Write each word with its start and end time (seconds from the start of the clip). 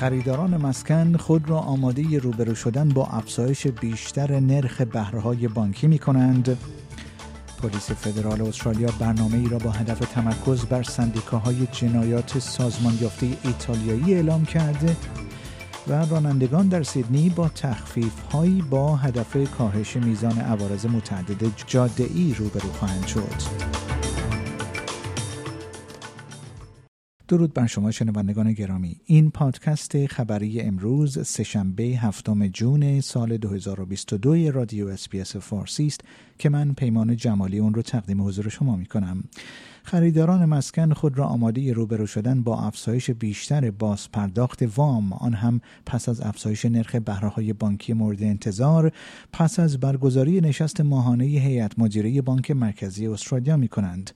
خریداران 0.00 0.56
مسکن 0.56 1.16
خود 1.16 1.50
را 1.50 1.58
آماده 1.58 2.18
روبرو 2.18 2.54
شدن 2.54 2.88
با 2.88 3.06
افزایش 3.06 3.66
بیشتر 3.66 4.40
نرخ 4.40 4.80
بهرهای 4.80 5.48
بانکی 5.48 5.86
می 5.86 5.98
کنند. 5.98 6.58
پلیس 7.62 7.90
فدرال 7.90 8.42
استرالیا 8.42 8.88
برنامه 8.98 9.38
ای 9.38 9.48
را 9.48 9.58
با 9.58 9.70
هدف 9.70 9.98
تمرکز 9.98 10.64
بر 10.64 10.82
سندیکاهای 10.82 11.66
جنایات 11.72 12.38
سازمان 12.38 12.98
یافته 13.00 13.26
ایتالیایی 13.44 14.14
اعلام 14.14 14.44
کرده 14.44 14.96
و 15.88 15.92
رانندگان 15.92 16.68
در 16.68 16.82
سیدنی 16.82 17.30
با 17.30 17.48
تخفیف 17.48 18.20
هایی 18.32 18.62
با 18.62 18.96
هدف 18.96 19.36
کاهش 19.58 19.96
میزان 19.96 20.38
عوارض 20.38 20.86
متعدد 20.86 21.50
جاده 21.66 22.04
ای 22.14 22.34
روبرو 22.38 22.72
خواهند 22.72 23.06
شد. 23.06 23.89
درود 27.30 27.54
بر 27.54 27.66
شما 27.66 27.90
شنوندگان 27.90 28.52
گرامی. 28.52 28.96
این 29.06 29.30
پادکست 29.30 30.06
خبری 30.06 30.60
امروز 30.60 31.26
سهشنبه 31.26 31.84
هفتم 31.84 32.46
جون 32.46 33.00
سال 33.00 33.36
2022 33.36 34.50
رادیو 34.50 34.88
SBS 34.88 35.36
فارسی 35.36 35.86
است 35.86 36.00
که 36.38 36.48
من 36.48 36.74
پیمان 36.74 37.16
جمالی 37.16 37.58
اون 37.58 37.74
رو 37.74 37.82
تقدیم 37.82 38.26
حضور 38.26 38.48
شما 38.48 38.76
می 38.76 38.86
کنم 38.86 39.24
خریداران 39.82 40.44
مسکن 40.44 40.92
خود 40.92 41.18
را 41.18 41.26
آماده 41.26 41.72
روبرو 41.72 42.06
شدن 42.06 42.42
با 42.42 42.60
افزایش 42.60 43.10
بیشتر 43.10 43.70
باز 43.70 44.10
پرداخت 44.12 44.62
وام. 44.76 45.12
آن 45.12 45.34
هم 45.34 45.60
پس 45.86 46.08
از 46.08 46.20
افزایش 46.20 46.64
نرخ 46.64 46.94
بهره 46.94 47.52
بانکی 47.52 47.92
مورد 47.92 48.22
انتظار 48.22 48.92
پس 49.32 49.60
از 49.60 49.80
برگزاری 49.80 50.40
نشست 50.40 50.80
ماهانه 50.80 51.24
هیئت 51.24 51.78
مدیره 51.78 52.22
بانک 52.22 52.50
مرکزی 52.50 53.06
استرالیا 53.06 53.56
می 53.56 53.68
کنند 53.68 54.10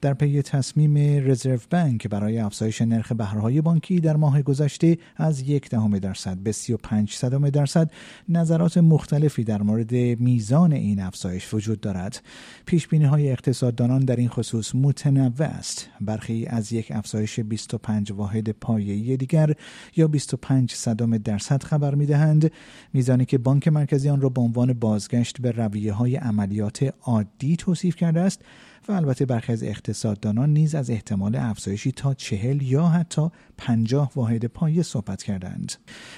در 0.00 0.14
پی 0.14 0.42
تصمیم 0.42 0.96
رزرو 1.30 1.58
بانک 1.70 2.08
برای 2.08 2.38
افزایش 2.38 2.82
نرخ 2.82 3.12
بهرهای 3.12 3.60
بانکی 3.60 4.00
در 4.00 4.16
ماه 4.16 4.42
گذشته 4.42 4.98
از 5.16 5.40
یک 5.40 5.70
دهم 5.70 5.98
درصد 5.98 6.36
به 6.36 6.52
35 6.52 7.12
صدم 7.12 7.50
درصد 7.50 7.90
نظرات 8.28 8.78
مختلفی 8.78 9.44
در 9.44 9.62
مورد 9.62 9.94
میزان 9.94 10.72
این 10.72 11.00
افزایش 11.00 11.54
وجود 11.54 11.80
دارد. 11.80 12.22
پیش 12.66 12.88
بینی 12.88 13.04
های 13.04 13.30
اقتصاددانان 13.30 14.04
در 14.04 14.16
این 14.16 14.28
خصوص 14.28 14.74
متنوع 14.74 15.46
است. 15.46 15.88
برخی 16.00 16.46
از 16.46 16.72
یک 16.72 16.92
افزایش 16.94 17.40
25 17.40 18.12
واحد 18.12 18.50
پایه‌ای 18.50 19.16
دیگر 19.16 19.54
یا 19.96 20.08
25 20.08 20.72
صدم 20.72 21.18
درصد 21.18 21.62
خبر 21.62 21.94
می‌دهند. 21.94 22.52
میزانی 22.92 23.24
که 23.24 23.38
بانک 23.38 23.68
مرکزی 23.68 24.08
آن 24.08 24.20
را 24.20 24.28
به 24.28 24.40
عنوان 24.40 24.72
بازگشت 24.72 25.40
به 25.40 25.50
رویه 25.50 25.92
های 25.92 26.16
عملیات 26.16 26.94
عادی 27.02 27.56
توصیف 27.56 27.96
کرده 27.96 28.20
است 28.20 28.42
و 28.88 28.92
البته 28.92 29.26
برخی 29.26 29.52
از 29.52 29.62
اقتصاددانان 29.62 30.50
نیز 30.50 30.74
از 30.74 30.90
احتمال 30.90 31.36
افزایشی 31.36 31.92
تا 31.92 32.14
چهل 32.14 32.62
یا 32.62 32.86
حتی 32.86 33.30
پنجاه 33.58 34.12
واحد 34.16 34.44
پایه 34.44 34.82
صحبت 34.82 35.22
کردند. 35.22 35.72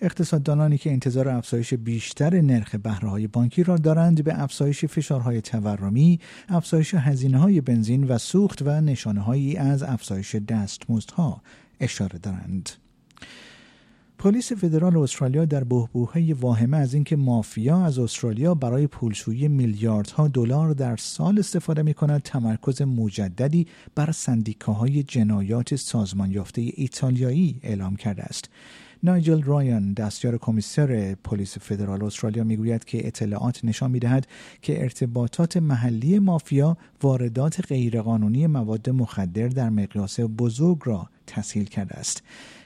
اقتصاددانانی 0.00 0.78
که 0.78 0.92
انتظار 0.92 1.28
افزایش 1.28 1.74
بیشتر 1.74 2.40
نرخ 2.40 2.74
بهرههای 2.74 3.26
بانکی 3.26 3.62
را 3.62 3.76
دارند 3.76 4.24
به 4.24 4.42
افزایش 4.42 4.84
فشارهای 4.84 5.40
تورمی 5.40 6.20
افزایش 6.48 6.94
هزینه 6.94 7.38
های 7.38 7.60
بنزین 7.60 8.04
و 8.04 8.18
سوخت 8.18 8.62
و 8.62 8.80
نشانه 8.80 9.58
از 9.58 9.82
افزایش 9.82 10.34
دستمزدها 10.34 11.42
اشاره 11.80 12.18
دارند. 12.18 12.70
پلیس 14.18 14.52
فدرال 14.52 14.96
استرالیا 14.96 15.44
در 15.44 15.64
بهبوهای 15.64 16.32
واهمه 16.32 16.76
از 16.76 16.94
اینکه 16.94 17.16
مافیا 17.16 17.84
از 17.84 17.98
استرالیا 17.98 18.54
برای 18.54 18.86
پولشویی 18.86 19.48
میلیاردها 19.48 20.28
دلار 20.28 20.72
در 20.72 20.96
سال 20.96 21.38
استفاده 21.38 21.82
می 21.82 21.94
کند 21.94 22.22
تمرکز 22.22 22.82
مجددی 22.82 23.66
بر 23.94 24.12
سندیکاهای 24.12 25.02
جنایات 25.02 25.76
سازمان 25.76 26.30
یافته 26.30 26.72
ایتالیایی 26.74 27.60
اعلام 27.62 27.96
کرده 27.96 28.22
است. 28.22 28.48
نایجل 29.02 29.42
رایان 29.42 29.92
دستیار 29.92 30.38
کمیسر 30.38 31.16
پلیس 31.24 31.58
فدرال 31.58 32.04
استرالیا 32.04 32.44
می‌گوید 32.44 32.84
که 32.84 33.06
اطلاعات 33.06 33.64
نشان 33.64 33.90
می‌دهد 33.90 34.26
که 34.62 34.82
ارتباطات 34.82 35.56
محلی 35.56 36.18
مافیا 36.18 36.76
واردات 37.02 37.60
غیرقانونی 37.68 38.46
مواد 38.46 38.90
مخدر 38.90 39.48
در 39.48 39.70
مقیاس 39.70 40.20
بزرگ 40.20 40.78
را 40.84 41.08
تسهیل 41.26 41.64
کرده 41.64 41.94
است. 41.94 42.22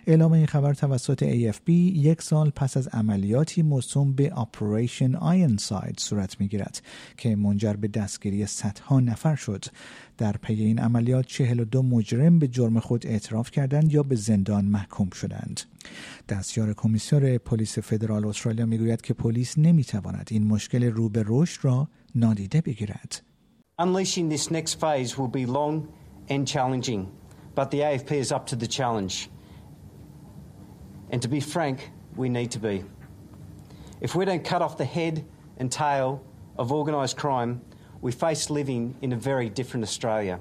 اعلام 0.07 0.33
این 0.33 0.47
خبر 0.47 0.75
توسط 0.75 1.25
AFP 1.25 1.69
یک 1.69 2.23
سال 2.23 2.51
پس 2.51 2.77
از 2.77 2.89
عملیاتی 2.89 3.63
موسوم 3.63 4.13
به 4.13 4.33
آین 5.21 5.57
ساید 5.57 6.01
صورت 6.01 6.41
می 6.41 6.49
گیرد 6.49 6.83
که 7.17 7.37
منجر 7.37 7.73
به 7.73 7.89
دستگیری 7.89 8.47
صدها 8.47 9.01
نفر 9.01 9.35
شد. 9.35 9.65
در 10.19 10.33
پی 10.33 10.55
این 10.55 10.79
عملیات 10.79 11.27
42 11.27 11.83
مجرم 11.83 12.39
به 12.39 12.49
جرم 12.49 12.81
خود 12.81 13.07
اعتراف 13.07 13.51
کردند 13.51 13.93
یا 13.93 14.03
به 14.03 14.17
زندان 14.17 14.65
محکوم 14.65 15.11
شدند. 15.11 15.61
دستیار 16.29 16.75
کمیسیون 16.75 17.39
پلیس 17.39 17.79
فدرال 17.79 18.27
استرالیا 18.27 18.67
می‌گوید 18.67 19.01
که 19.01 19.15
پلیس 19.15 19.59
نمی‌تواند 19.59 20.29
این 20.31 20.47
مشکل 20.47 20.85
رو 20.85 21.09
به 21.09 21.25
رشد 21.27 21.65
را 21.65 21.89
نادیده 22.15 22.61
بگیرد. 22.61 23.23
Unleashing 23.81 24.29
this 24.29 24.51
next 24.51 24.81
phase 24.81 25.17
will 25.19 25.33
be 25.41 25.47
long 25.47 25.87
and 26.29 26.47
challenging, 26.55 27.03
but 27.59 27.73
the 27.73 27.81
AFP 27.81 28.13
is 28.13 28.31
up 28.31 28.47
to 28.47 28.57
the 28.63 28.69
challenge. 28.79 29.29
And 31.11 31.21
to 31.25 31.29
be 31.37 31.41
frank, 31.41 31.91
we 32.21 32.29
need 32.29 32.51
to 32.57 32.61
be. 32.69 32.85
If 34.01 34.15
we 34.15 34.25
don't 34.25 34.45
cut 34.53 34.63
off 34.63 34.75
the 34.83 34.91
head 34.99 35.25
and 35.59 35.67
tail 35.73 36.09
of 36.57 36.71
organised 36.71 37.17
crime, 37.17 37.53
we 38.01 38.13
face 38.13 38.49
living 38.59 38.95
in 39.05 39.11
a 39.13 39.17
very 39.31 39.49
different 39.59 39.83
Australia. 39.89 40.39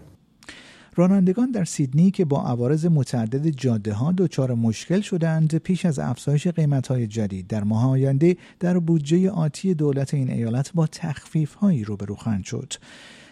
رانندگان 0.96 1.52
در 1.52 1.66
سیدنی 1.66 2.12
که 2.12 2.26
با 2.26 2.42
عوارض 2.42 2.86
متعدد 2.86 3.48
جاده 3.48 3.94
ها 3.94 4.12
دچار 4.18 4.54
مشکل 4.54 5.02
شدند 5.02 5.58
پیش 5.58 5.86
از 5.86 6.00
افزایش 6.00 6.48
قیمت 6.48 6.88
های 6.88 7.08
جدید 7.08 7.48
در 7.48 7.64
ماه 7.64 7.90
آینده 7.90 8.38
در 8.60 8.80
بودجه 8.80 9.30
آتی 9.30 9.74
دولت 9.74 10.14
این 10.14 10.32
ایالت 10.32 10.72
با 10.74 10.88
تخفیف 10.88 11.54
هایی 11.54 11.84
روبرو 11.84 12.16
خواهند 12.16 12.44
شد 12.44 12.74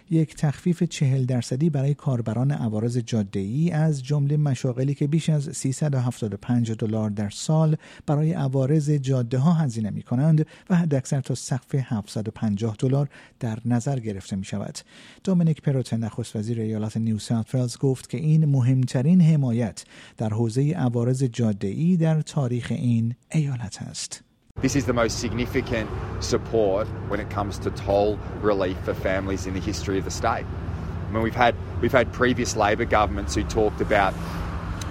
یک 0.09 0.35
تخفیف 0.35 0.83
چهل 0.83 1.25
درصدی 1.25 1.69
برای 1.69 1.93
کاربران 1.93 2.51
عوارض 2.51 2.97
جاده 2.97 3.39
ای 3.39 3.71
از 3.71 4.03
جمله 4.03 4.37
مشاغلی 4.37 4.95
که 4.95 5.07
بیش 5.07 5.29
از 5.29 5.49
375 5.53 6.71
دلار 6.71 7.09
در 7.09 7.29
سال 7.29 7.75
برای 8.05 8.33
عوارض 8.33 8.89
جاده 8.89 9.37
ها 9.37 9.53
هزینه 9.53 9.89
می 9.89 10.03
کنند 10.03 10.45
و 10.69 10.75
حداکثر 10.75 11.21
تا 11.21 11.35
سقف 11.35 11.75
750 11.75 12.75
دلار 12.79 13.09
در 13.39 13.59
نظر 13.65 13.99
گرفته 13.99 14.35
می 14.35 14.45
شود. 14.45 14.79
دومینیک 15.23 15.61
پروت 15.61 15.93
نخست 15.93 16.35
وزیر 16.35 16.59
ایالات 16.59 16.97
نیو 16.97 17.19
ساوت 17.19 17.55
ولز 17.55 17.77
گفت 17.77 18.09
که 18.09 18.17
این 18.17 18.45
مهمترین 18.45 19.21
حمایت 19.21 19.85
در 20.17 20.29
حوزه 20.29 20.71
عوارض 20.71 21.23
جاده 21.23 21.67
ای 21.67 21.97
در 21.97 22.21
تاریخ 22.21 22.67
این 22.71 23.15
ایالت 23.31 23.81
است. 23.81 24.23
This 24.65 24.75
is 24.75 24.85
the 24.85 24.93
most 24.93 25.19
significant 25.19 25.91
support 26.21 26.87
when 27.07 27.19
it 27.19 27.29
comes 27.29 27.59
to 27.59 27.69
toll 27.69 28.17
relief 28.41 28.75
for 28.79 28.95
families 28.95 29.45
in 29.45 29.53
the 29.53 29.59
history 29.59 29.99
of 29.99 30.05
the 30.05 30.09
state. 30.09 30.43
I 30.43 31.11
mean, 31.11 31.21
we've 31.21 31.35
had 31.35 31.55
we've 31.81 31.91
had 31.91 32.11
previous 32.13 32.55
Labor 32.55 32.85
governments 32.85 33.35
who 33.35 33.43
talked 33.43 33.79
about 33.79 34.15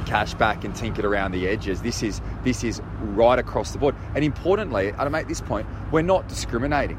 cash 0.06 0.32
back 0.34 0.62
and 0.64 0.76
tinkered 0.76 1.04
around 1.04 1.32
the 1.32 1.48
edges. 1.48 1.82
This 1.82 2.04
is 2.04 2.20
this 2.44 2.62
is 2.62 2.80
right 3.00 3.36
across 3.36 3.72
the 3.72 3.78
board. 3.78 3.96
And 4.14 4.22
importantly, 4.22 4.90
and 4.90 5.00
I 5.00 5.08
make 5.08 5.26
this 5.26 5.40
point, 5.40 5.66
we're 5.90 6.02
not 6.02 6.28
discriminating. 6.28 6.98